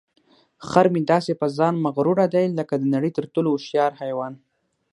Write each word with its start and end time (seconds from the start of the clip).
خر 0.67 0.85
مې 0.93 1.01
داسې 1.11 1.31
په 1.41 1.47
ځان 1.57 1.73
مغروره 1.85 2.25
دی 2.33 2.45
لکه 2.57 2.73
د 2.77 2.83
نړۍ 2.93 3.11
تر 3.17 3.25
ټولو 3.33 3.49
هوښیار 3.53 3.91
حیوان. 4.01 4.33